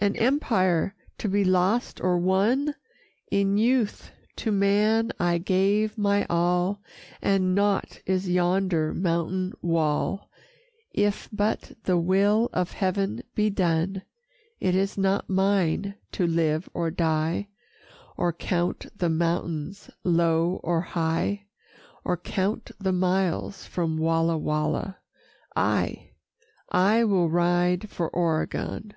[0.00, 2.72] II "An empire to be lost or won?
[3.32, 6.80] In youth to man I gave my all,
[7.20, 10.30] And nought is yonder mountain wall;
[10.92, 14.02] If but the will of Heaven be done,
[14.60, 17.48] It is not mine to live or die,
[18.16, 21.46] Or count the mountains low or high,
[22.04, 24.98] Or count the miles from Walla Walla.
[25.56, 26.10] I,
[26.70, 28.94] I will ride for Oregon.